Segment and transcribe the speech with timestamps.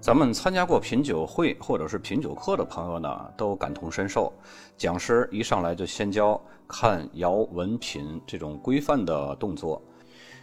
[0.00, 4.32] 咱们参加过品酒会或者是品酒课的朋友呢，都感同身受。
[4.74, 9.80] 讲师一上来就先教看、摇、闻、品这种规范的动作。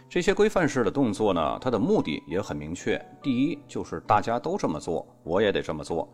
[0.08, 3.04] 这些规范式的动作呢，它的目的也很明确。
[3.20, 6.08] 第一，就是大家都这么做，我也得这么做。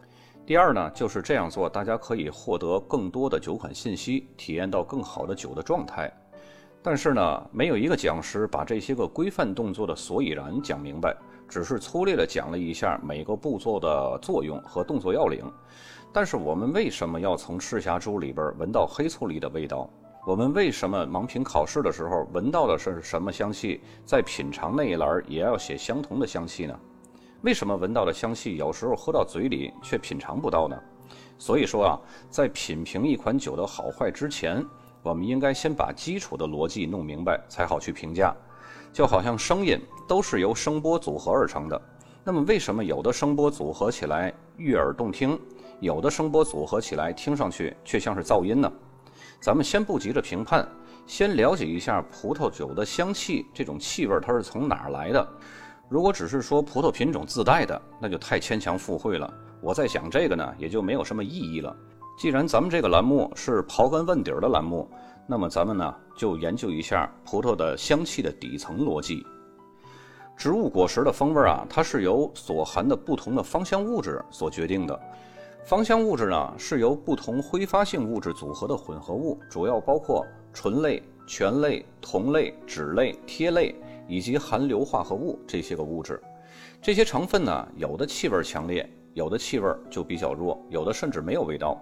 [0.46, 6.10] 第二呢，就是这样做，大家可以获得更多的酒款信息，体验到更好的酒的状态。
[6.82, 11.14] 但是呢，没有一个讲师把这些个规范动作的所以然讲明白。
[11.48, 15.44] 只是粗略地讲了一下每个步骤的作用和动作要领，
[16.12, 19.88] 但是我们为什么要从赤霞珠里边闻到黑醋栗的味道？
[20.26, 26.74] 我们为什么盲品考试的时候闻到的是什么香气，在品尝那一栏也要写相同的香气呢？
[27.42, 30.80] 为什么闻到的香气有时候喝到嘴里却品尝不到呢？
[31.36, 34.64] 所以说啊，在品评一款酒的好坏之前，
[35.02, 38.34] 我们应该先把基础的逻辑弄明白，才好去评价。
[38.94, 41.82] 就好像声音都是由声波组合而成的，
[42.22, 45.36] 那么为什么有的声波组合起来悦耳动听，
[45.80, 48.72] 有的声波组合起来听上去却像是噪音呢？
[49.40, 50.64] 咱们先不急着评判，
[51.08, 55.28] 先了解一下葡萄酒的香气，这种气味它是从哪儿来的？
[55.88, 59.28] 如果只是说葡萄品种自带的，那就太牵强附会了。
[59.60, 61.76] 我在讲这个呢，也就没有什么意义了。
[62.16, 64.88] 既然咱们这个栏目是刨根问底儿的栏目。
[65.26, 69.24] 那么咱们呢，就研究一下葡萄的香气的底层逻辑。
[70.36, 75.00] 植物果实的风味啊，它是由所含的不同的芳香物质所决定的。
[75.64, 83.74] 芳香物质呢，是由不同挥发性物质组合的混合物，主要包括醇类、醛类、酮类、酯类、萜类
[84.06, 86.20] 以及含硫化合物这些个物质。
[86.82, 91.80] 这些成分呢，有的气味强烈，有的气味就比较弱，有的甚至没有味道。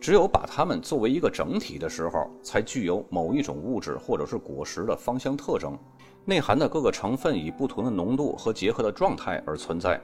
[0.00, 5.78] 只有把它们作为一个整体的时候，才具有某一种物质或者是果实的芳香特征，
[6.24, 10.00] 内含的各个成分以不同的浓度和结合的状态而存在。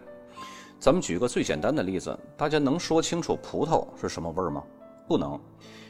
[0.78, 4.62] 咱们举个最简单的例子，大家能说清楚葡萄是什么味儿吗？
[5.08, 5.40] 不能，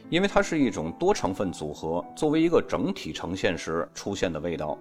[0.08, 4.78] 因为它是一种多成分组合作为一个整体呈现时出现的味道，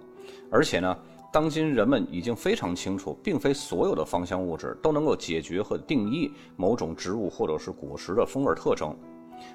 [0.52, 0.96] 而且呢。
[1.32, 8.96] 当今人们已经非常清楚，并非所有的芳香物质都能够解决和定义某种植物或者是果实的风味特征，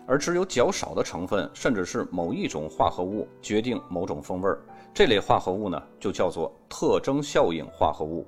[0.07, 4.61] 而只有较少的成分，甚至是某一种化合物决定某种风味儿。
[4.93, 8.27] 这类化合物呢，就叫做特征效应化合物。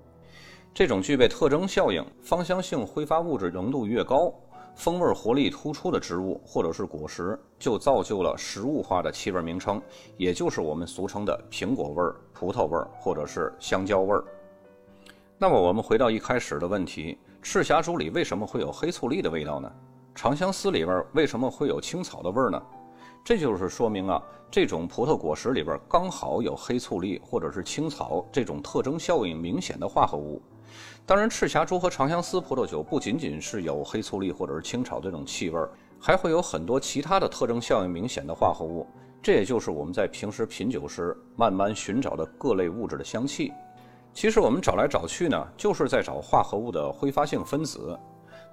[0.75, 4.33] 这种具备特征效应、芳香性挥发物质浓度越高。
[4.75, 9.81] 风味活力突出的植物或者是果实，就造就了食物化的气味名称，
[10.17, 14.25] 也就是我们俗称的苹果味儿、葡萄味儿或者是香蕉味儿。
[15.37, 19.71] 那么我们回到一开始的问题：赤霞珠里为什么会有黑醋栗的味道呢？
[20.15, 22.63] 长相思里边为什么会有青草的味儿呢？
[23.25, 30.43] 这就是说明啊，这种葡萄果实里边刚好有黑醋栗或者是青草这种特征效应明显的化合物。
[31.07, 35.61] 当然，赤霞珠和长相思葡萄酒不仅仅是有黑醋栗或者是青草这种气味，
[36.01, 38.87] 还会有很多其他的特征效应明显的化合物。
[39.23, 43.53] 这也就是我们在平时品酒时慢慢寻找的各类物质的香气。
[44.13, 47.99] 其实我们找来找去呢，就是在找化合物的挥发性分子。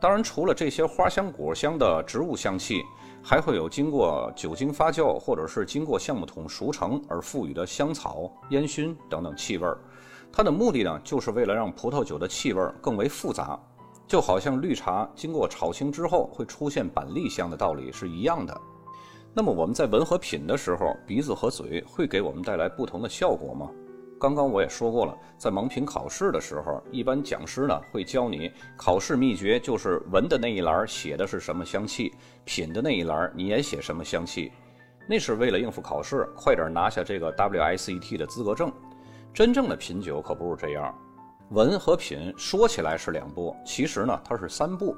[0.01, 2.81] 当然，除了这些花香、果香的植物香气，
[3.21, 9.67] 还会有经过酒精发酵或者是经过橡木桶熟成而赋予的香草、烟熏等等气味。
[10.31, 13.59] 它的目的呢，就是为了让葡萄酒的气味更为复杂，
[14.07, 18.61] 就好像绿茶经过炒青之后会出现板栗香的道理是一样的。
[19.33, 23.69] 那么我们在闻和品的时候，鼻子和嘴会给我们带来不同的效果吗？
[24.19, 32.13] 刚刚我也说过了，在盲品考试的时候，一般讲师呢会教你考试秘诀，就是闻的那一栏写的是什么香气，
[32.43, 34.51] 品的那一栏你也写什么香气，
[35.07, 38.69] 那是为了应付考试，快点拿下这个 WSET 的资格证。
[39.33, 40.93] 真正的品酒可不是这样，
[41.51, 44.97] 闻和品说起来是两步，其实呢它是三步，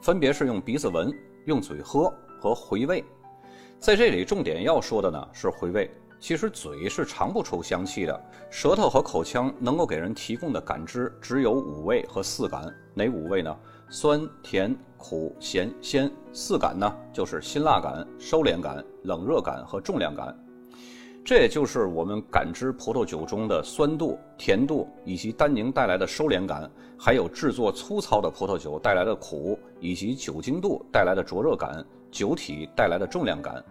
[0.00, 1.12] 分别是用鼻子闻、
[1.46, 3.04] 用嘴喝和回味。
[3.80, 5.90] 在这里重点要说的呢是回味。
[6.22, 12.72] 其实嘴是尝不出香气的，舌头和口腔能够给人提供的感知只有五味和四感。
[12.94, 13.52] 哪五味呢？
[13.90, 16.08] 酸、甜、苦、咸、鲜。
[16.32, 20.32] 四感呢就是辛辣感、收敛感、冷热感和重量感。
[21.24, 33.62] 这也就是我们感知葡萄酒中的酸度、甜度，以及单宁带来的收敛感，还有制作粗糙的葡萄酒带来的苦，以及酒精度带来的灼热感，酒体带来的重量感，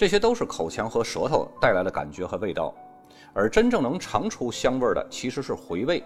[0.00, 2.74] 这些都是口腔和舌头带来的感觉和味道。
[3.34, 6.02] 而真正能尝出香味的，其实是回味。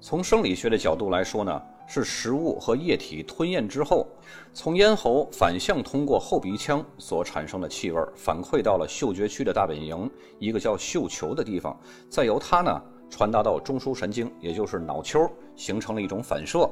[0.00, 1.60] 从生理学的角度来说呢？
[1.88, 4.06] 是食物和液体吞咽之后，
[4.52, 10.08] 从咽喉反向通过后鼻腔所产生的气味，反馈到了嗅觉区的大本营，
[10.38, 11.76] 一个叫嗅球的地方，
[12.08, 12.80] 再由它呢
[13.10, 16.70] 传达到中枢神经，也就是脑丘，形成了一种反射，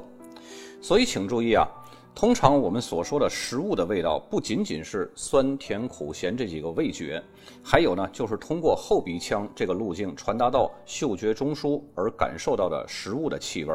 [0.81, 1.67] 所以请注意啊，
[2.15, 7.21] 通常我们所说的食物的味道，不仅仅是酸甜苦咸这几个味觉，
[7.61, 13.75] 还有呢，就是通过后鼻腔这个路径传达到嗅觉中枢而感受到的食物的气味。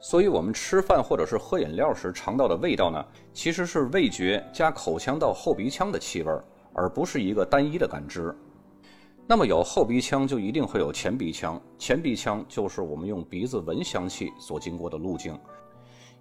[0.00, 6.32] 所以，我们吃饭或者是喝饮料时尝到的味道呢，其实是味觉加口腔到后鼻腔的气味，
[6.74, 8.36] 而不是一个单一的感知。
[9.24, 15.38] 那么，有后鼻腔就一定会有前鼻腔，前鼻腔就是我们用鼻子闻香气所经过的路径。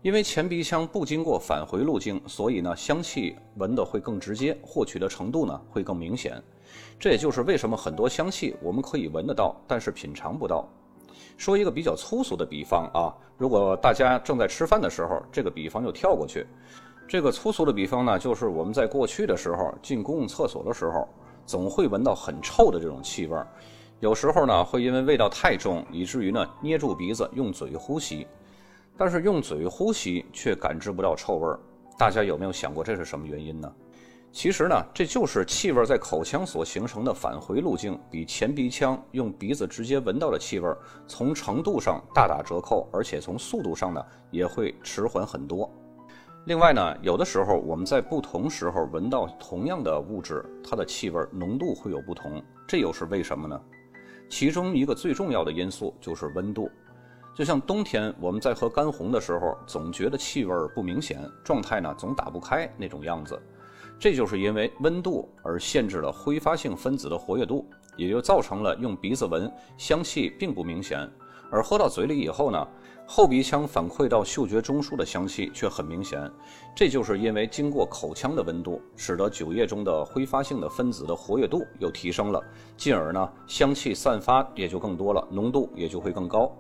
[0.02, 6.42] 因为前鼻腔不经过返回路径，所以呢，香气闻的会更直接，获取的程度呢会更明显。
[7.00, 10.68] 这也就是为什么很多香气我们可以闻得到，但是品尝不到。
[11.38, 16.48] 说一个比较粗俗的比方啊，如果大家正在吃饭的时候，这个比方就跳过去。
[17.08, 21.08] 这个粗俗的比方呢，就是我们在过去的时候进公共厕所的时候，
[21.46, 23.46] 总会闻到很臭的这种气味儿。
[24.00, 28.26] 有时候呢，会因为味道太重，以至于呢捏住鼻子用嘴呼吸，
[28.98, 31.60] 但是用嘴呼吸却感知不到臭味儿。
[31.98, 33.72] 大家有没有想过这是什么原因呢？
[34.32, 40.74] 其实呢，这就是气味在口腔所形成的返回路径比前鼻腔用鼻子直接闻到的气味，
[41.06, 45.70] 从程度上大打折扣，而且从速度上呢也会迟缓很多。
[46.46, 53.62] 另外呢，有的时候我们在不同时候闻到同样的物质，它的气味浓度会有不同，这又是为什么呢？
[54.30, 56.72] 其中一个最重要的因素就是温度。
[57.34, 63.42] 就像冬天我们在喝干红的时候，总觉得气味不明显，状态呢总打不开那种样子。
[63.98, 71.08] 这就是因为温度而限制了挥发性分子的活跃度，也就造成了用鼻子闻香气并不明显，
[71.52, 72.68] 而喝到嘴里以后呢，
[73.06, 76.30] 后鼻腔反馈到嗅觉中枢的香气却很明显。
[76.76, 82.44] 这就是因为经过口腔的温度，使得酒液中的挥发性的分子的活跃度又提升了，
[82.76, 86.52] 进而呢，香气散发也就更多了，浓度也就会更高。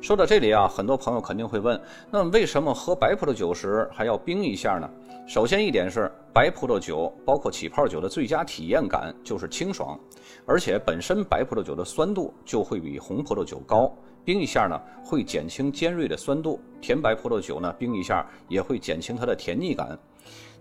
[0.00, 1.80] 说到这里啊，很多朋友肯定会问，
[2.10, 4.88] 那为什么喝白葡萄酒时还要冰一下呢？
[5.26, 9.98] 首先一点是，白葡萄酒包括起泡酒的最佳体验感就是清爽，
[10.46, 13.92] 而且本身白葡萄酒的酸度就会比红葡萄酒高，
[14.24, 19.98] 冰一下呢会减轻尖锐的酸度，甜白葡萄酒呢冰一下也会减轻它的甜腻感，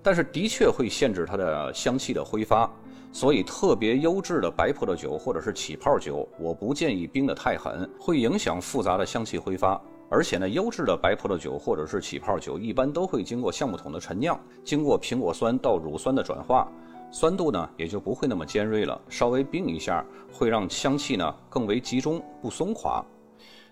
[0.01, 2.67] 但是的确会限制它的香气的挥发，
[3.15, 9.81] 所以特别优质的白葡萄酒或者是起泡酒，我不建议冰得太狠，会影响复杂的香气挥发。
[10.09, 16.69] 而且呢，优质的白葡萄酒或者是起泡酒，一般都会经过橡木桶的陈酿，经过苹果酸到乳酸的转化，
[17.09, 19.01] 酸度呢也就不会那么尖锐了。
[19.07, 23.01] 稍微冰一下，会让香气呢更为集中，不松垮。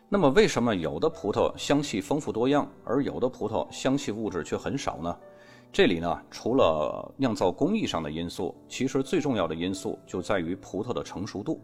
[0.08, 5.14] 那么，为什么有的葡萄香气丰富多样，而有的葡萄香气物质却很少呢？
[5.74, 11.60] 这里呢，除了酿造工艺上的因素，其实最重要的因素就在于葡萄的成熟度。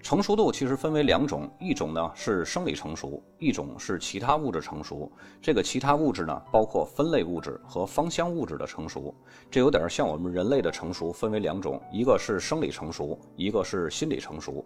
[0.00, 5.10] 成熟度其实分为两种，一种呢是生理成熟，一种是其他物质成熟。
[5.42, 9.12] 这个其他物质呢，包括分类物质和芳香物质的成熟。
[9.50, 14.64] 这有点像我们人类的成熟，分为两种，一个是生理成熟，一个是心理成熟。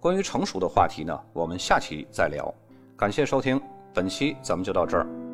[0.00, 2.52] 关于成熟的话题呢，我们下期再聊。
[2.96, 3.60] 感谢收听，
[3.94, 5.27] 本期咱们就到这儿。